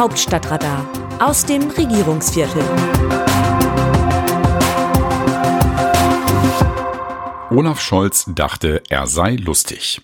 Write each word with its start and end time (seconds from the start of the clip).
Hauptstadtradar 0.00 0.88
aus 1.18 1.44
dem 1.44 1.68
Regierungsviertel. 1.68 2.62
Olaf 7.50 7.82
Scholz 7.82 8.24
dachte, 8.34 8.82
er 8.88 9.06
sei 9.06 9.36
lustig. 9.36 10.00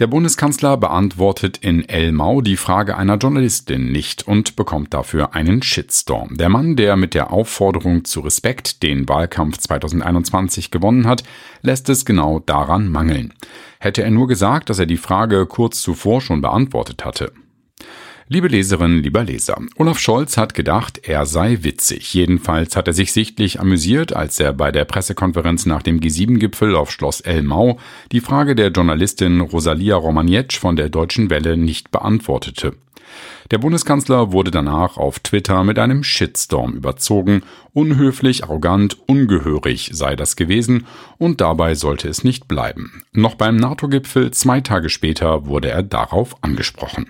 Der 0.00 0.08
Bundeskanzler 0.08 0.76
beantwortet 0.76 1.58
in 1.58 1.88
Elmau 1.88 2.40
die 2.40 2.56
Frage 2.56 2.96
einer 2.96 3.16
Journalistin 3.16 3.92
nicht 3.92 4.26
und 4.26 4.56
bekommt 4.56 4.92
dafür 4.92 5.32
einen 5.32 5.62
Shitstorm. 5.62 6.36
Der 6.36 6.48
Mann, 6.48 6.74
der 6.74 6.96
mit 6.96 7.14
der 7.14 7.32
Aufforderung 7.32 8.04
zu 8.04 8.18
Respekt 8.18 8.82
den 8.82 9.08
Wahlkampf 9.08 9.58
2021 9.58 10.72
gewonnen 10.72 11.06
hat, 11.06 11.22
lässt 11.62 11.88
es 11.88 12.04
genau 12.04 12.40
daran 12.40 12.88
mangeln. 12.88 13.32
Hätte 13.78 14.02
er 14.02 14.10
nur 14.10 14.26
gesagt, 14.26 14.70
dass 14.70 14.80
er 14.80 14.86
die 14.86 14.96
Frage 14.96 15.46
kurz 15.46 15.80
zuvor 15.82 16.20
schon 16.20 16.40
beantwortet 16.40 17.04
hatte. 17.04 17.32
Liebe 18.26 18.48
Leserinnen, 18.48 19.02
lieber 19.02 19.22
Leser, 19.22 19.60
Olaf 19.76 19.98
Scholz 19.98 20.38
hat 20.38 20.54
gedacht, 20.54 21.06
er 21.06 21.26
sei 21.26 21.58
witzig. 21.60 22.14
Jedenfalls 22.14 22.74
hat 22.74 22.88
er 22.88 22.94
sich 22.94 23.12
sichtlich 23.12 23.60
amüsiert, 23.60 24.16
als 24.16 24.40
er 24.40 24.54
bei 24.54 24.72
der 24.72 24.86
Pressekonferenz 24.86 25.66
nach 25.66 25.82
dem 25.82 26.00
G7-Gipfel 26.00 26.74
auf 26.74 26.90
Schloss 26.90 27.20
Elmau 27.20 27.78
die 28.12 28.20
Frage 28.20 28.54
der 28.54 28.68
Journalistin 28.70 29.42
Rosalia 29.42 29.96
Romanietsch 29.96 30.58
von 30.58 30.74
der 30.74 30.88
Deutschen 30.88 31.28
Welle 31.28 31.58
nicht 31.58 31.90
beantwortete. 31.90 32.72
Der 33.50 33.58
Bundeskanzler 33.58 34.32
wurde 34.32 34.50
danach 34.50 34.96
auf 34.96 35.18
Twitter 35.18 35.62
mit 35.62 35.78
einem 35.78 36.02
Shitstorm 36.02 36.72
überzogen. 36.72 37.42
Unhöflich, 37.74 38.42
arrogant, 38.44 38.96
ungehörig 39.06 39.90
sei 39.92 40.16
das 40.16 40.36
gewesen 40.36 40.86
und 41.18 41.42
dabei 41.42 41.74
sollte 41.74 42.08
es 42.08 42.24
nicht 42.24 42.48
bleiben. 42.48 43.02
Noch 43.12 43.34
beim 43.34 43.56
NATO-Gipfel 43.56 44.30
zwei 44.30 44.62
Tage 44.62 44.88
später 44.88 45.44
wurde 45.44 45.68
er 45.68 45.82
darauf 45.82 46.42
angesprochen. 46.42 47.06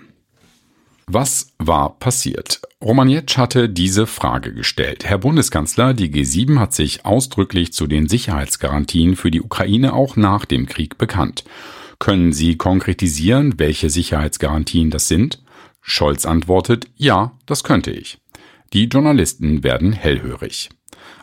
Was 1.07 1.53
war 1.59 1.99
passiert? 1.99 2.61
Romanetsch 2.81 3.37
hatte 3.37 3.69
diese 3.69 4.07
Frage 4.07 4.53
gestellt. 4.53 5.05
Herr 5.05 5.19
Bundeskanzler, 5.19 5.93
die 5.93 6.09
G7 6.09 6.59
hat 6.59 6.73
sich 6.73 7.05
ausdrücklich 7.05 7.73
zu 7.73 7.85
den 7.85 8.07
Sicherheitsgarantien 8.07 9.15
für 9.15 9.29
die 9.29 9.41
Ukraine 9.41 9.93
auch 9.93 10.15
nach 10.15 10.45
dem 10.45 10.65
Krieg 10.65 10.97
bekannt. 10.97 11.43
Können 11.99 12.33
Sie 12.33 12.57
konkretisieren, 12.57 13.59
welche 13.59 13.91
Sicherheitsgarantien 13.91 14.89
das 14.89 15.07
sind? 15.07 15.43
Scholz 15.81 16.25
antwortet, 16.25 16.87
ja, 16.95 17.37
das 17.45 17.63
könnte 17.63 17.91
ich. 17.91 18.17
Die 18.73 18.85
Journalisten 18.85 19.63
werden 19.63 19.93
hellhörig. 19.93 20.69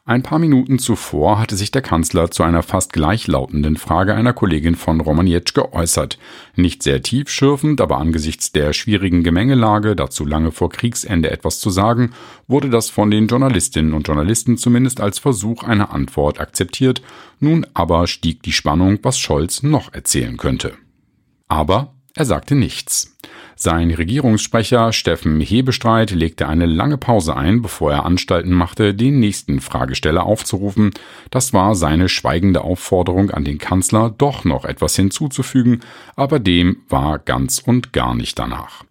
Ein 0.04 0.24
paar 0.24 0.40
Minuten 0.40 0.80
zuvor 0.80 1.38
hatte 1.38 1.54
sich 1.54 1.70
der 1.70 1.82
Kanzler 1.82 2.30
zu 2.30 2.42
einer 2.42 2.64
fast 2.64 2.92
gleichlautenden 2.92 3.76
Frage 3.76 4.14
einer 4.14 4.32
Kollegin 4.32 4.74
von 4.74 5.00
Romanietsch 5.00 5.54
geäußert. 5.54 6.18
Nicht 6.56 6.82
sehr 6.82 7.02
tiefschürfend, 7.02 7.80
aber 7.80 7.98
angesichts 7.98 8.50
der 8.50 8.72
schwierigen 8.72 9.22
Gemengelage, 9.22 9.94
dazu 9.94 10.24
lange 10.24 10.50
vor 10.50 10.70
Kriegsende 10.70 11.30
etwas 11.30 11.60
zu 11.60 11.70
sagen, 11.70 12.10
wurde 12.48 12.68
das 12.68 12.90
von 12.90 13.12
den 13.12 13.28
Journalistinnen 13.28 13.94
und 13.94 14.08
Journalisten 14.08 14.56
zumindest 14.56 15.00
als 15.00 15.20
Versuch 15.20 15.62
einer 15.62 15.92
Antwort 15.92 16.40
akzeptiert. 16.40 17.00
Nun 17.38 17.64
aber 17.72 18.08
stieg 18.08 18.42
die 18.42 18.52
Spannung, 18.52 18.98
was 19.02 19.18
Scholz 19.18 19.62
noch 19.62 19.92
erzählen 19.92 20.36
könnte. 20.36 20.72
Aber 21.46 21.94
er 22.14 22.24
sagte 22.24 22.54
nichts. 22.54 23.16
Sein 23.64 23.92
Regierungssprecher 23.92 24.92
Steffen 24.92 25.40
Hebestreit 25.40 26.10
legte 26.10 26.48
eine 26.48 26.66
lange 26.66 26.98
Pause 26.98 27.36
ein, 27.36 27.62
bevor 27.62 27.92
er 27.92 28.04
Anstalten 28.04 28.52
machte, 28.52 28.92
den 28.92 29.20
nächsten 29.20 29.60
Fragesteller 29.60 30.24
aufzurufen. 30.24 30.90
Das 31.30 31.52
war 31.52 31.76
seine 31.76 32.08
schweigende 32.08 32.62
Aufforderung 32.62 33.30
an 33.30 33.44
den 33.44 33.58
Kanzler, 33.58 34.12
doch 34.18 34.42
noch 34.42 34.64
etwas 34.64 34.96
hinzuzufügen, 34.96 35.78
aber 36.16 36.40
dem 36.40 36.78
war 36.88 37.20
ganz 37.20 37.60
und 37.60 37.92
gar 37.92 38.16
nicht 38.16 38.36
danach. 38.36 38.82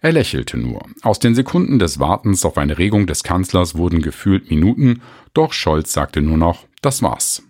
Er 0.00 0.12
lächelte 0.12 0.56
nur. 0.56 0.86
Aus 1.02 1.18
den 1.18 1.34
Sekunden 1.34 1.78
des 1.78 2.00
Wartens 2.00 2.46
auf 2.46 2.56
eine 2.56 2.78
Regung 2.78 3.06
des 3.06 3.24
Kanzlers 3.24 3.76
wurden 3.76 4.00
gefühlt 4.00 4.48
Minuten, 4.48 5.02
doch 5.34 5.52
Scholz 5.52 5.92
sagte 5.92 6.22
nur 6.22 6.38
noch, 6.38 6.64
das 6.80 7.02
war's. 7.02 7.42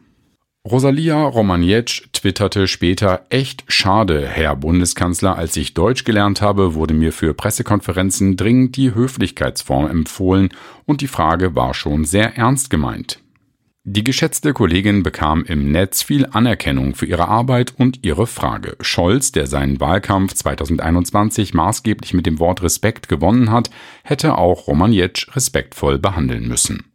Rosalia 0.67 1.23
Romanietsch 1.23 2.05
twitterte 2.15 2.69
später, 2.69 3.27
echt 3.29 3.65
schade, 3.69 4.27
Herr 4.27 4.57
Bundeskanzler, 4.57 5.37
als 5.37 5.59
ich 5.59 5.75
Deutsch 5.75 6.05
gelernt 6.05 6.41
habe, 6.41 6.73
wurde 6.73 6.95
mir 6.95 7.13
für 7.13 7.35
Pressekonferenzen 7.35 8.39
dringend 8.39 8.77
die 8.79 8.95
Höflichkeitsform 8.95 9.87
empfohlen 9.87 10.49
und 10.87 11.03
die 11.03 11.07
Frage 11.07 11.55
war 11.55 11.75
schon 11.75 12.07
sehr 12.07 12.39
ernst 12.39 12.71
gemeint. 12.71 13.21
Die 13.87 14.05
geschätzte 14.05 14.55
Kollegin 14.55 15.03
bekam 15.03 15.45
im 15.45 15.71
Netz 15.71 16.03
viel 16.03 16.25
Anerkennung 16.33 16.95
für 16.95 17.05
ihre 17.05 17.29
Arbeit 17.29 17.75
und 17.77 17.99
ihre 18.03 18.27
Frage. 18.27 18.79
Scholz, 18.81 19.33
der 19.33 19.47
seinen 19.47 19.81
Wahlkampf 19.81 20.33
2021 20.33 21.53
maßgeblich 21.53 22.15
mit 22.15 22.25
dem 22.25 22.39
Wort 22.39 22.63
Respekt 22.63 23.11
gewonnen 23.11 23.51
hat, 23.51 23.69
hätte 24.03 24.39
auch 24.39 24.67
Romanietsch 24.67 25.29
respektvoll 25.37 25.99
behandeln 25.99 26.49
müssen. 26.49 26.94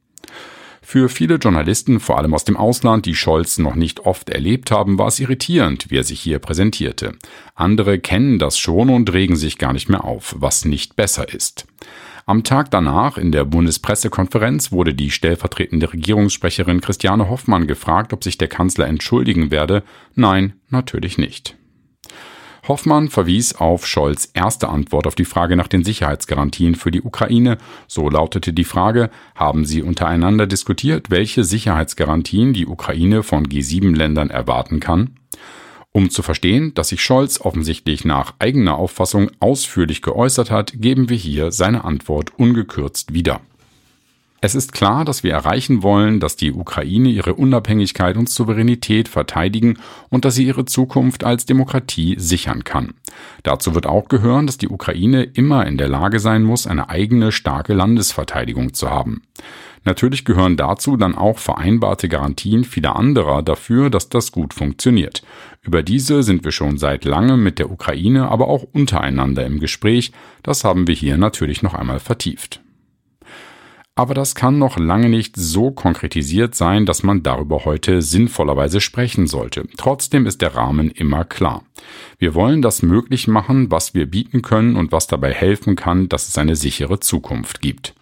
Für 0.91 1.07
viele 1.07 1.35
Journalisten, 1.35 1.99
vor 1.99 2.17
allem 2.17 2.33
aus 2.33 2.45
dem 2.45 2.57
Ausland, 2.57 3.05
die 3.05 3.13
Scholz 3.13 3.59
noch 3.59 3.75
nicht 3.75 4.07
oft 4.07 4.27
erlebt 4.31 4.71
haben, 4.71 4.97
war 4.97 5.05
es 5.05 5.19
irritierend, 5.19 5.91
wie 5.91 5.97
er 5.97 6.03
sich 6.03 6.19
hier 6.19 6.39
präsentierte. 6.39 7.11
Andere 7.53 7.99
kennen 7.99 8.39
das 8.39 8.57
schon 8.57 8.89
und 8.89 9.13
regen 9.13 9.35
sich 9.35 9.59
gar 9.59 9.71
nicht 9.71 9.87
mehr 9.87 10.03
auf, 10.03 10.33
was 10.39 10.65
nicht 10.65 10.95
besser 10.95 11.31
ist. 11.31 11.67
Am 12.25 12.43
Tag 12.43 12.71
danach 12.71 13.19
in 13.19 13.31
der 13.31 13.45
Bundespressekonferenz 13.45 14.71
wurde 14.71 14.95
die 14.95 15.11
stellvertretende 15.11 15.93
Regierungssprecherin 15.93 16.81
Christiane 16.81 17.29
Hoffmann 17.29 17.67
gefragt, 17.67 18.11
ob 18.11 18.23
sich 18.23 18.39
der 18.39 18.47
Kanzler 18.47 18.87
entschuldigen 18.87 19.51
werde. 19.51 19.83
Nein, 20.15 20.53
natürlich 20.69 21.19
nicht. 21.19 21.58
Hoffmann 22.69 23.09
verwies 23.09 23.55
auf 23.55 23.87
Scholz 23.87 24.29
erste 24.33 24.69
Antwort 24.69 25.07
auf 25.07 25.15
die 25.15 25.25
Frage 25.25 25.55
nach 25.55 25.67
den 25.67 25.83
Sicherheitsgarantien 25.83 26.75
für 26.75 26.91
die 26.91 27.01
Ukraine. 27.01 27.57
So 27.87 28.09
lautete 28.09 28.53
die 28.53 28.63
Frage, 28.63 29.09
haben 29.33 29.65
Sie 29.65 29.81
untereinander 29.81 30.45
diskutiert, 30.45 31.09
welche 31.09 31.43
Sicherheitsgarantien 31.43 32.53
die 32.53 32.67
Ukraine 32.67 33.23
von 33.23 33.47
G7-Ländern 33.47 34.29
erwarten 34.29 34.79
kann? 34.79 35.15
Um 35.91 36.11
zu 36.11 36.21
verstehen, 36.21 36.73
dass 36.75 36.89
sich 36.89 37.01
Scholz 37.03 37.41
offensichtlich 37.41 38.05
nach 38.05 38.35
eigener 38.37 38.75
Auffassung 38.75 39.31
ausführlich 39.39 40.03
geäußert 40.03 40.51
hat, 40.51 40.73
geben 40.75 41.09
wir 41.09 41.17
hier 41.17 41.51
seine 41.51 41.83
Antwort 41.83 42.37
ungekürzt 42.37 43.13
wieder. 43.15 43.41
Es 44.41 44.55
ist 44.55 44.71
klar, 44.71 45.03
dass 45.03 45.23
wir 45.23 45.33
erreichen 45.33 45.83
wollen, 45.83 46.21
dass 46.21 46.37
die 46.37 46.53
Ukraine 46.53 47.09
ihre 47.09 47.33
Unabhängigkeit 47.33 48.15
und 48.15 48.29
Souveränität 48.29 49.09
verteidigen 49.09 49.77
und 50.09 50.23
dass 50.23 50.35
sie 50.35 50.45
ihre 50.45 50.63
Zukunft 50.63 51.25
als 51.25 51.45
Demokratie 51.45 52.15
sichern 52.17 52.63
kann. 52.63 52.93
Dazu 53.43 53.75
wird 53.75 53.85
auch 53.85 54.07
gehören, 54.07 54.47
dass 54.47 54.57
die 54.57 54.69
Ukraine 54.69 55.23
immer 55.23 55.67
in 55.67 55.77
der 55.77 55.89
Lage 55.89 56.19
sein 56.19 56.43
muss, 56.43 56.67
eine 56.67 56.89
eigene 56.89 57.33
starke 57.33 57.73
Landesverteidigung 57.73 58.73
zu 58.73 58.89
haben. 58.89 59.23
Natürlich 59.83 60.23
gehören 60.23 60.55
dazu 60.55 60.95
dann 60.95 61.15
auch 61.15 61.37
vereinbarte 61.37 62.07
Garantien 62.07 62.63
vieler 62.63 62.95
anderer 62.95 63.41
dafür, 63.41 63.89
dass 63.89 64.07
das 64.07 64.31
gut 64.31 64.53
funktioniert. 64.53 65.21
Über 65.61 65.83
diese 65.83 66.23
sind 66.23 66.45
wir 66.45 66.51
schon 66.51 66.77
seit 66.77 67.03
langem 67.03 67.43
mit 67.43 67.59
der 67.59 67.71
Ukraine, 67.71 68.29
aber 68.29 68.47
auch 68.47 68.63
untereinander 68.71 69.45
im 69.45 69.59
Gespräch. 69.59 70.13
Das 70.43 70.63
haben 70.63 70.87
wir 70.87 70.95
hier 70.95 71.17
natürlich 71.17 71.61
noch 71.61 71.73
einmal 71.73 71.99
vertieft 71.99 72.61
aber 73.99 74.13
das 74.13 74.33
kann 74.33 74.57
noch 74.57 74.77
lange 74.77 75.09
nicht 75.09 75.35
so 75.35 75.71
konkretisiert 75.71 76.55
sein, 76.55 76.85
dass 76.85 77.03
man 77.03 77.21
darüber 77.21 77.65
heute 77.65 78.01
sinnvollerweise 78.01 78.79
sprechen 78.79 79.27
sollte. 79.27 79.67
Trotzdem 79.75 80.25
ist 80.25 80.41
der 80.41 80.55
Rahmen 80.55 80.89
immer 80.89 81.25
klar. 81.25 81.63
Wir 82.17 82.33
wollen 82.33 82.61
das 82.61 82.81
möglich 82.81 83.27
machen, 83.27 83.71
was 83.71 83.93
wir 83.93 84.05
bieten 84.05 84.41
können 84.41 84.77
und 84.77 84.93
was 84.93 85.07
dabei 85.07 85.33
helfen 85.33 85.75
kann, 85.75 86.07
dass 86.07 86.29
es 86.29 86.37
eine 86.37 86.55
sichere 86.55 87.01
Zukunft 87.01 87.59
gibt. 87.59 87.93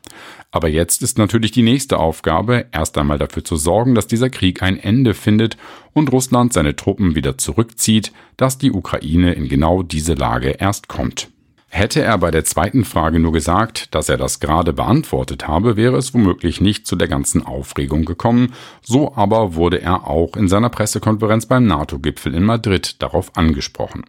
Aber 0.52 0.68
jetzt 0.68 1.02
ist 1.02 1.18
natürlich 1.18 1.50
die 1.50 1.64
nächste 1.64 1.98
Aufgabe, 1.98 2.68
erst 2.72 2.96
einmal 3.00 3.18
dafür 3.18 3.44
zu 3.44 3.56
sorgen, 3.56 3.96
dass 3.96 4.06
dieser 4.06 4.30
Krieg 4.30 4.62
ein 4.62 4.78
Ende 4.78 5.16
findet 5.16 5.58
und 5.94 6.12
Russland 6.12 6.54
seine 6.54 6.76
Truppen 6.76 7.16
wieder 7.16 7.40
zurückzieht, 7.40 8.14
dass 8.38 8.60
die 8.60 8.72
Ukraine 8.72 9.34
in 9.34 9.50
genau 9.50 9.82
diese 9.82 10.14
Lage 10.14 10.50
erst 10.60 10.90
kommt. 10.90 11.32
Hätte 11.70 12.02
er 12.02 12.18
bei 12.18 12.32
der 12.32 12.46
zweiten 12.46 12.86
Frage 12.86 13.20
nur 13.20 13.34
gesagt, 13.34 13.94
dass 13.94 14.08
er 14.08 14.18
das 14.18 14.40
gerade 14.40 14.72
beantwortet 14.72 15.48
habe, 15.48 15.76
wäre 15.76 15.98
es 15.98 16.14
womöglich 16.14 16.62
nicht 16.62 16.88
zu 16.88 16.96
der 16.96 17.10
ganzen 17.10 17.46
Aufregung 17.46 18.06
gekommen, 18.06 18.54
so 18.82 19.14
aber 19.16 19.56
wurde 19.56 19.82
er 19.82 20.08
auch 20.08 20.38
in 20.38 20.48
seiner 20.48 20.70
Pressekonferenz 20.70 21.46
beim 21.46 21.68
NATO-Gipfel 21.68 22.34
in 22.34 22.44
Madrid 22.44 23.02
darauf 23.02 23.36
angesprochen. 23.36 24.06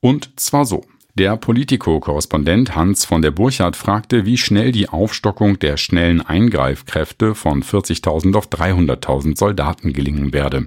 Und 0.00 0.38
zwar 0.38 0.64
so. 0.64 0.84
Der 1.16 1.36
Politico-Korrespondent 1.36 2.74
Hans 2.74 3.04
von 3.04 3.22
der 3.22 3.30
Burchardt 3.30 3.76
fragte, 3.76 4.24
wie 4.26 4.36
schnell 4.36 4.72
die 4.72 4.88
Aufstockung 4.88 5.60
der 5.60 5.76
schnellen 5.76 6.20
Eingreifkräfte 6.20 7.36
von 7.36 7.62
40.000 7.62 8.36
auf 8.36 8.48
300.000 8.48 9.38
Soldaten 9.38 9.92
gelingen 9.92 10.32
werde. 10.32 10.66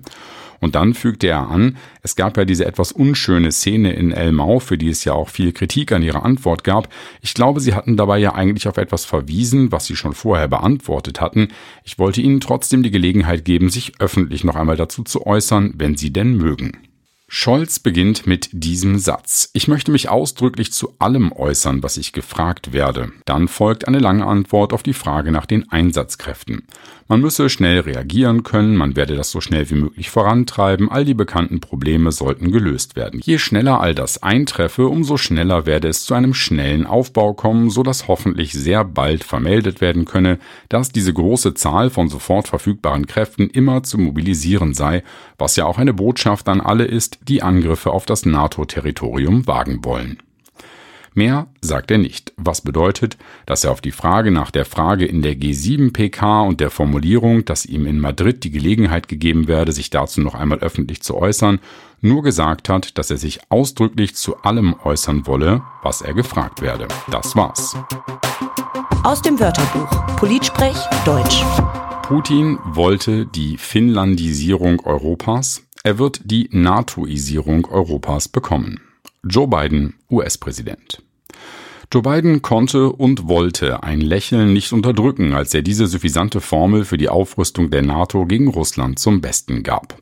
Und 0.60 0.76
dann 0.76 0.94
fügte 0.94 1.28
er 1.28 1.50
an, 1.50 1.78
es 2.02 2.16
gab 2.16 2.38
ja 2.38 2.46
diese 2.46 2.66
etwas 2.66 2.92
unschöne 2.92 3.52
Szene 3.52 3.94
in 3.94 4.12
Elmau, 4.12 4.60
für 4.60 4.78
die 4.78 4.90
es 4.90 5.04
ja 5.04 5.14
auch 5.14 5.30
viel 5.30 5.52
Kritik 5.52 5.92
an 5.92 6.04
ihrer 6.04 6.24
Antwort 6.24 6.64
gab. 6.64 6.90
Ich 7.22 7.34
glaube, 7.34 7.60
Sie 7.60 7.74
hatten 7.74 7.98
dabei 7.98 8.18
ja 8.18 8.34
eigentlich 8.34 8.68
auf 8.68 8.78
etwas 8.78 9.06
verwiesen, 9.06 9.72
was 9.72 9.86
Sie 9.86 9.96
schon 9.96 10.14
vorher 10.14 10.48
beantwortet 10.48 11.22
hatten. 11.22 11.50
Ich 11.84 12.00
wollte 12.00 12.22
Ihnen 12.22 12.40
trotzdem 12.40 12.84
die 12.84 12.92
Gelegenheit 12.92 13.46
geben, 13.46 13.70
sich 13.70 13.94
öffentlich 14.00 14.44
noch 14.44 14.56
einmal 14.56 14.78
dazu 14.78 15.04
zu 15.04 15.26
äußern, 15.26 15.74
wenn 15.78 15.96
Sie 15.96 16.12
denn 16.12 16.36
mögen. 16.38 16.78
Scholz 17.30 17.80
beginnt 17.80 18.26
mit 18.26 18.48
diesem 18.54 19.00
Satz. 19.00 19.50
Ich 19.52 19.68
möchte 19.68 19.92
mich 19.92 20.08
ausdrücklich 20.08 20.72
zu 20.72 20.94
allem 20.98 21.34
äußern, 21.34 21.84
was 21.84 21.98
ich 21.98 22.14
gefragt 22.14 22.72
werde. 22.72 23.12
Dann 23.26 23.50
folgt 23.50 23.86
eine 23.86 24.00
lange 24.00 24.26
Antwort 24.26 24.72
auf 24.72 24.82
die 24.82 24.94
Frage 24.94 25.34
nach 25.34 25.46
den 25.46 25.70
Einsatzkräften. 25.70 26.64
Man 27.10 27.22
müsse 27.22 27.50
schnell 27.50 27.80
reagieren 27.82 28.44
können, 28.44 28.76
man 28.76 28.98
werde 28.98 29.16
das 29.16 29.32
so 29.32 29.40
schnell 29.40 29.70
wie 29.70 29.76
möglich 29.76 30.10
vorantreiben, 30.10 30.92
all 30.92 31.06
die 31.06 31.14
bekannten 31.14 31.62
Probleme 31.62 32.12
sollten 32.12 32.52
gelöst 32.52 32.98
werden. 32.98 33.22
Je 33.24 33.38
schneller 33.38 33.80
all 33.80 33.96
das 33.96 34.24
eintreffe, 34.24 34.88
umso 34.88 35.16
schneller 35.16 35.66
werde 35.66 35.88
es 35.88 36.04
zu 36.04 36.14
einem 36.14 36.34
schnellen 36.34 36.86
Aufbau 36.86 37.34
kommen, 37.34 37.70
so 37.70 37.82
dass 37.82 38.10
hoffentlich 38.10 38.52
sehr 38.52 38.84
bald 38.84 39.24
vermeldet 39.24 39.80
werden 39.80 40.04
könne, 40.04 40.38
dass 40.68 40.92
diese 40.92 41.14
große 41.14 41.54
Zahl 41.54 41.90
von 41.90 42.10
sofort 42.10 42.50
verfügbaren 42.50 43.08
Kräften 43.08 43.50
immer 43.50 43.84
zu 43.84 43.98
mobilisieren 43.98 44.74
sei, 44.74 45.04
was 45.38 45.56
ja 45.56 45.66
auch 45.66 45.78
eine 45.78 45.94
Botschaft 45.94 46.50
an 46.50 46.60
alle 46.60 46.84
ist, 46.84 47.20
die 47.28 47.44
Angriffe 47.44 47.92
auf 47.92 48.06
das 48.06 48.26
NATO-Territorium 48.26 49.48
wagen 49.48 49.84
wollen. 49.84 50.18
Mehr 51.18 51.48
sagt 51.62 51.90
er 51.90 51.98
nicht, 51.98 52.32
was 52.38 52.62
bedeutet, 52.62 53.18
dass 53.48 53.64
er 53.64 53.72
auf 53.72 53.82
die 53.82 53.92
Frage 53.92 54.30
nach 54.30 54.52
der 54.52 54.66
Frage 54.66 55.04
in 55.08 55.24
der 55.24 55.34
G7-PK 55.34 56.42
und 56.44 56.60
der 56.60 56.70
Formulierung, 56.70 57.44
dass 57.44 57.66
ihm 57.66 57.88
in 57.88 58.00
Madrid 58.00 58.44
die 58.44 58.52
Gelegenheit 58.52 59.08
gegeben 59.08 59.48
werde, 59.48 59.72
sich 59.72 59.90
dazu 59.90 60.22
noch 60.22 60.36
einmal 60.36 60.60
öffentlich 60.60 61.02
zu 61.02 61.18
äußern, 61.18 61.60
nur 62.02 62.22
gesagt 62.22 62.70
hat, 62.70 63.00
dass 63.00 63.10
er 63.10 63.18
sich 63.18 63.40
ausdrücklich 63.50 64.16
zu 64.16 64.38
allem 64.44 64.76
äußern 64.84 65.26
wolle, 65.26 65.64
was 65.82 66.04
er 66.04 66.14
gefragt 66.14 66.62
werde. 66.62 66.88
Das 67.10 67.36
war's. 67.36 67.76
Aus 69.04 69.24
dem 69.24 69.40
Wörterbuch 69.40 69.90
Politsprech 70.18 70.78
Deutsch. 71.04 71.44
Putin 72.04 72.60
wollte 72.64 73.26
die 73.26 73.58
Finnlandisierung 73.58 74.82
Europas, 74.82 75.67
er 75.88 76.00
wird 76.00 76.20
die 76.26 76.50
NATOisierung 76.52 77.64
Europas 77.68 78.28
bekommen. 78.28 78.82
Joe 79.24 79.48
Biden, 79.48 79.94
US-Präsident. 80.12 81.02
Joe 81.90 82.02
Biden 82.02 82.42
konnte 82.42 82.92
und 82.92 83.30
wollte 83.30 83.84
ein 83.84 84.02
Lächeln 84.02 84.52
nicht 84.52 84.74
unterdrücken, 84.74 85.32
als 85.32 85.54
er 85.54 85.62
diese 85.62 85.88
suffisante 85.88 86.42
Formel 86.42 86.84
für 86.84 86.98
die 86.98 87.08
Aufrüstung 87.08 87.70
der 87.70 87.84
NATO 87.84 88.26
gegen 88.26 88.50
Russland 88.50 89.00
zum 89.00 89.22
Besten 89.22 89.64
gab. 89.64 89.98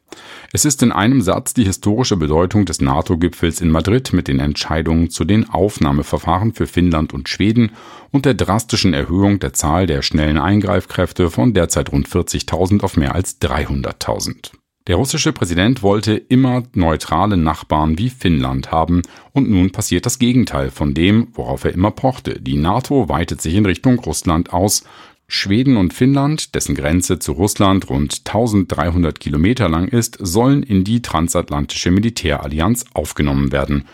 Es 0.52 0.66
ist 0.66 0.82
in 0.82 0.92
einem 0.92 1.22
Satz 1.22 1.54
die 1.54 1.66
historische 1.66 2.18
Bedeutung 2.18 2.66
des 2.66 2.82
NATO-Gipfels 2.82 3.62
in 3.62 3.70
Madrid 3.70 4.12
mit 4.12 4.28
den 4.28 4.40
Entscheidungen 4.40 5.12
zu 5.12 5.24
den 5.24 5.48
Aufnahmeverfahren 5.52 6.56
für 6.56 6.66
Finnland 6.66 7.14
und 7.14 7.30
Schweden 7.30 7.74
und 8.10 8.26
der 8.26 8.34
drastischen 8.34 8.96
Erhöhung 8.96 9.38
der 9.38 9.54
Zahl 9.54 9.86
der 9.86 10.02
schnellen 10.02 10.40
Eingreifkräfte 10.40 11.30
von 11.30 11.54
derzeit 11.54 11.92
rund 11.92 12.10
40.000 12.10 12.82
auf 12.82 12.98
mehr 12.98 13.14
als 13.14 13.40
300.000. 13.40 14.54
Der 14.88 14.98
russische 14.98 15.34
Präsident 15.34 15.82
wollte 15.82 16.14
immer 16.14 16.62
neutrale 16.74 17.38
Nachbarn 17.38 17.98
wie 17.98 18.12
Finnland 18.12 18.72
haben, 18.72 19.02
und 19.34 19.50
nun 19.50 19.72
passiert 19.72 20.06
das 20.06 20.20
Gegenteil 20.20 20.70
von 20.70 20.94
dem, 20.94 21.30
worauf 21.34 21.66
er 21.66 21.74
immer 21.74 21.90
pochte. 21.90 22.40
Die 22.40 22.58
NATO 22.58 23.10
weitet 23.10 23.42
sich 23.42 23.56
in 23.56 23.66
Richtung 23.66 23.98
Russland 23.98 24.54
aus. 24.54 24.84
Schweden 25.28 25.78
und 25.78 25.96
Finnland, 25.96 26.54
dessen 26.54 26.76
Grenze 26.76 27.18
zu 27.18 27.32
Russland 27.32 27.90
rund 27.90 28.22
1300 28.26 29.20
Kilometer 29.20 29.70
lang 29.70 29.88
ist, 29.88 30.20
sollen 30.20 30.62
in 30.62 30.84
die 30.84 31.02
transatlantische 31.02 31.90
Militärallianz 31.90 32.86
aufgenommen 32.94 33.52
werden. 33.52 33.86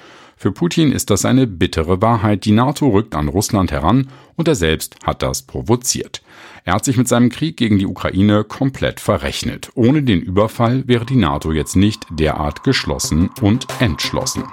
Für 0.42 0.52
Putin 0.52 0.92
ist 0.92 1.12
das 1.12 1.24
eine 1.24 1.46
bittere 1.46 2.02
Wahrheit. 2.02 2.46
Die 2.46 2.52
NATO 2.52 2.90
rückt 2.90 3.14
an 3.14 3.28
Russland 3.28 3.72
heran 3.72 4.08
und 4.36 4.48
er 4.48 4.56
selbst 4.56 4.96
hat 5.04 5.22
das 5.22 5.44
provoziert. 5.44 6.24
Er 6.66 6.74
hat 6.74 6.84
sich 6.84 6.98
mit 6.98 7.08
seinem 7.08 7.30
Krieg 7.30 7.58
gegen 7.58 7.78
die 7.78 7.86
Ukraine 7.86 8.44
komplett 8.44 9.00
verrechnet. 9.00 9.70
Ohne 9.76 10.02
den 10.02 10.20
Überfall 10.20 10.88
wäre 10.88 11.06
die 11.06 11.16
NATO 11.16 11.52
jetzt 11.52 11.76
nicht 11.76 12.08
derart 12.10 12.64
geschlossen 12.64 13.30
und 13.40 13.68
entschlossen. 13.78 14.46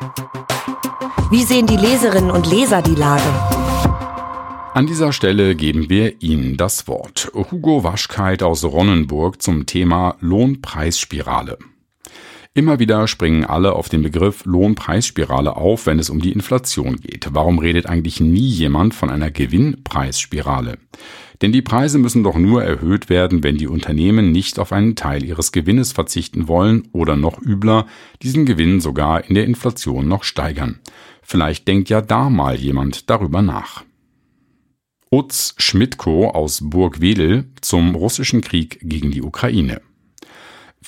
Wie 1.31 1.43
sehen 1.43 1.67
die 1.67 1.79
Leserinnen 1.79 2.33
und 2.33 2.51
Leser 2.51 2.83
die 2.83 2.95
Lage? 2.95 3.23
An 4.75 4.87
dieser 4.87 5.15
Stelle 5.15 5.55
geben 5.55 5.89
wir 5.89 6.21
Ihnen 6.21 6.59
das 6.59 6.87
Wort. 6.87 7.33
Hugo 7.33 7.83
Waschkeit 7.83 8.43
aus 8.43 8.63
Ronnenburg 8.63 9.41
zum 9.41 9.65
Thema 9.65 10.17
Lohnpreisspirale. 10.21 11.57
Immer 12.59 12.81
wieder 12.81 13.07
springen 13.07 13.45
alle 13.45 13.75
auf 13.75 13.89
den 13.89 14.03
Begriff 14.03 14.45
Lohnpreisspirale 14.45 15.57
auf, 15.57 15.87
wenn 15.87 16.01
es 16.01 16.11
um 16.11 16.21
die 16.21 16.33
Inflation 16.33 16.97
geht. 16.97 17.29
Warum 17.31 17.61
redet 17.61 17.87
eigentlich 17.87 18.19
nie 18.19 18.49
jemand 18.49 18.95
von 18.95 19.11
einer 19.11 19.31
Gewinnpreisspirale? 19.31 20.79
Denn 21.41 21.53
die 21.53 21.63
Preise 21.63 22.01
müssen 22.01 22.25
doch 22.25 22.37
nur 22.37 22.65
erhöht 22.65 23.09
werden, 23.09 23.45
wenn 23.45 23.59
die 23.59 23.69
Unternehmen 23.69 24.33
nicht 24.33 24.59
auf 24.59 24.73
einen 24.73 24.97
Teil 24.97 25.25
ihres 25.25 25.53
Gewinnes 25.53 25.93
verzichten 25.93 26.49
wollen 26.49 26.89
oder 26.91 27.15
noch 27.15 27.41
übler, 27.41 27.87
diesen 28.23 28.45
Gewinn 28.45 28.81
sogar 28.81 29.25
in 29.25 29.37
der 29.37 29.45
Inflation 29.45 30.09
noch 30.09 30.25
steigern. 30.25 30.81
Vielleicht 31.23 31.69
denkt 31.69 31.91
ja 31.91 32.01
da 32.01 32.29
mal 32.29 32.57
jemand 32.57 33.09
darüber 33.09 33.41
nach. 33.41 33.85
Utz 35.13 35.55
Schmidtko 35.59 36.31
aus 36.31 36.59
Burgwedel 36.61 37.53
zum 37.61 37.95
russischen 37.95 38.41
Krieg 38.41 38.81
gegen 38.83 39.13
die 39.13 39.23
Ukraine. 39.23 39.81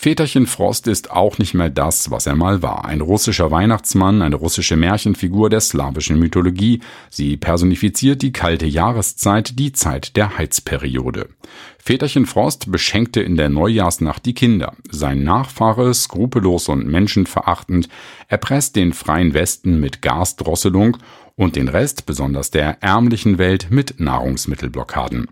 Väterchen 0.02 0.47
Frost 0.47 0.87
ist 0.87 1.11
auch 1.11 1.37
nicht 1.37 1.52
mehr 1.52 1.69
das, 1.69 2.11
was 2.11 2.26
er 2.26 2.35
mal 2.35 2.62
war. 2.62 2.87
Ein 2.87 3.02
russischer 3.02 3.50
Weihnachtsmann, 3.50 4.23
eine 4.23 4.37
russische 4.37 4.75
Märchenfigur 4.75 5.50
der 5.50 5.61
slawischen 5.61 6.19
Mythologie. 6.19 6.81
Sie 7.11 7.37
personifiziert 7.37 8.23
die 8.23 8.32
kalte 8.32 8.64
Jahreszeit, 8.64 9.58
die 9.58 9.73
Zeit 9.73 10.17
der 10.17 10.38
Heizperiode. 10.38 11.29
Väterchen 11.76 12.25
Frost 12.25 12.73
beschenkte 12.73 13.20
in 13.20 13.37
der 13.37 13.50
Neujahrsnacht 13.50 14.25
die 14.25 14.32
Kinder. 14.32 14.73
Sein 14.91 15.23
Nachfahre, 15.23 15.93
skrupellos 15.93 16.70
und 16.70 16.87
menschenverachtend, 16.87 17.91
erpresst 18.26 18.76
den 18.76 18.94
freien 18.94 19.35
Westen 19.35 19.81
mit 19.81 20.00
Gasdrosselung 20.00 20.96
und 21.37 21.56
den 21.56 21.69
Rest, 21.69 22.06
besonders 22.06 22.50
der 22.50 22.82
ärmlichen 22.82 23.37
Welt, 23.37 23.67
mit 23.69 24.00
Nahrungsmittelblockaden. 24.00 25.29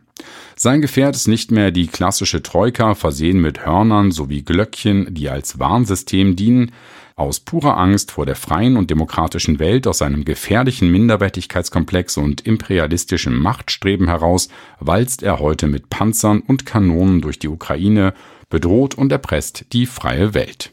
Sein 0.56 0.80
Gefährt 0.80 1.14
ist 1.14 1.28
nicht 1.28 1.50
mehr 1.50 1.70
die 1.70 1.86
klassische 1.86 2.42
Troika, 2.42 2.94
versehen 2.94 3.40
mit 3.40 3.64
Hörnern 3.64 4.10
sowie 4.10 4.42
Glöckchen, 4.42 5.14
die 5.14 5.28
als 5.28 5.58
Warnsystem 5.58 6.34
dienen. 6.34 6.72
Aus 7.14 7.40
purer 7.40 7.76
Angst 7.76 8.12
vor 8.12 8.26
der 8.26 8.36
freien 8.36 8.76
und 8.76 8.90
demokratischen 8.90 9.58
Welt, 9.58 9.86
aus 9.86 9.98
seinem 9.98 10.24
gefährlichen 10.24 10.90
Minderwertigkeitskomplex 10.90 12.16
und 12.16 12.46
imperialistischem 12.46 13.38
Machtstreben 13.38 14.06
heraus, 14.08 14.48
walzt 14.78 15.22
er 15.22 15.40
heute 15.40 15.66
mit 15.66 15.90
Panzern 15.90 16.40
und 16.40 16.64
Kanonen 16.64 17.20
durch 17.20 17.38
die 17.38 17.48
Ukraine, 17.48 18.14
bedroht 18.50 18.94
und 18.94 19.12
erpresst 19.12 19.66
die 19.72 19.86
freie 19.86 20.34
Welt. 20.34 20.70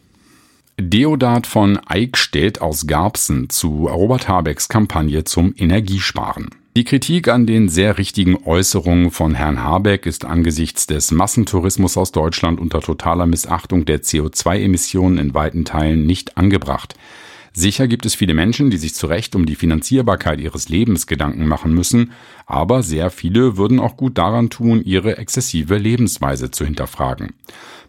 Deodat 0.80 1.48
von 1.48 1.80
Eickstedt 1.86 2.59
aus 2.59 2.86
Garbsen 2.86 3.50
zu 3.50 3.88
Robert 3.88 4.27
Habecks 4.27 4.68
Kampagne 4.68 5.24
zum 5.24 5.53
Energiesparen. 5.57 6.50
Die 6.77 6.83
Kritik 6.83 7.30
an 7.30 7.45
den 7.45 7.69
sehr 7.69 7.98
richtigen 7.98 8.36
Äußerungen 8.44 9.10
von 9.10 9.34
Herrn 9.34 9.63
Habeck 9.63 10.05
ist 10.05 10.25
angesichts 10.25 10.86
des 10.86 11.12
Massentourismus 11.12 11.96
aus 11.96 12.12
Deutschland 12.12 12.60
unter 12.60 12.82
totaler 12.82 13.27
Missachtung 13.27 13.86
der 13.86 14.01
CO2-Emissionen 14.01 15.17
in 15.17 15.34
weiten 15.34 15.63
Teilen 15.63 16.05
nicht 16.05 16.36
angebracht. 16.36 16.96
Sicher 17.57 17.88
gibt 17.88 18.05
es 18.05 18.15
viele 18.15 18.33
Menschen, 18.33 18.69
die 18.69 18.75
sich 18.75 18.95
zu 18.95 19.07
Recht 19.07 19.33
um 19.33 19.45
die 19.45 19.55
Finanzierbarkeit 19.55 20.41
ihres 20.41 20.67
Lebens 20.67 21.07
Gedanken 21.07 21.47
machen 21.47 21.74
müssen, 21.74 22.12
aber 22.45 22.83
sehr 22.83 23.09
viele 23.09 23.55
würden 23.55 23.79
auch 23.79 23.95
gut 23.95 24.17
daran 24.17 24.50
tun, 24.50 24.81
ihre 24.83 25.17
exzessive 25.17 25.77
Lebensweise 25.77 26.51
zu 26.51 26.65
hinterfragen. 26.65 27.33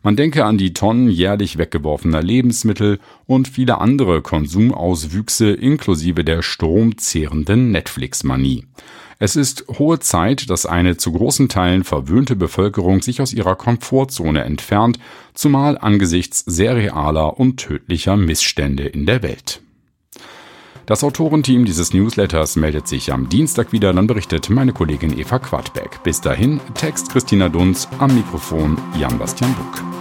Man 0.04 0.14
denke 0.14 0.44
an 0.44 0.56
die 0.56 0.72
Tonnen 0.72 1.10
jährlich 1.10 1.58
weggeworfener 1.58 2.22
Lebensmittel 2.22 3.00
und 3.26 3.48
viele 3.48 3.78
andere 3.78 4.22
Konsumauswüchse 4.22 5.50
inklusive 5.50 6.22
der 6.22 6.42
stromzehrenden 6.42 7.72
Netflix-Manie. 7.72 8.66
Es 9.18 9.34
ist 9.34 9.64
hohe 9.78 9.98
Zeit, 9.98 10.50
dass 10.50 10.66
eine 10.66 10.98
zu 10.98 11.12
großen 11.12 11.48
Teilen 11.48 11.84
verwöhnte 11.84 12.36
Bevölkerung 12.36 13.00
sich 13.00 13.22
aus 13.22 13.32
ihrer 13.32 13.56
Komfortzone 13.56 14.44
entfernt, 14.44 14.98
zumal 15.32 15.78
angesichts 15.78 16.40
sehr 16.46 16.76
realer 16.76 17.38
und 17.38 17.56
tödlicher 17.56 18.16
Missstände 18.16 18.84
in 18.84 19.06
der 19.06 19.22
Welt. 19.22 19.62
Das 20.84 21.02
Autorenteam 21.02 21.64
dieses 21.64 21.94
Newsletters 21.94 22.54
meldet 22.56 22.86
sich 22.86 23.12
am 23.12 23.28
Dienstag 23.28 23.72
wieder, 23.72 23.92
dann 23.92 24.06
berichtet 24.06 24.50
meine 24.50 24.72
Kollegin 24.72 25.18
Eva 25.18 25.38
Quadbeck. 25.38 26.02
Bis 26.04 26.20
dahin, 26.20 26.60
Text 26.74 27.10
Christina 27.10 27.48
Dunz, 27.48 27.88
am 27.98 28.14
Mikrofon 28.14 28.78
Jan-Bastian 28.96 29.52
Buck. 29.54 29.95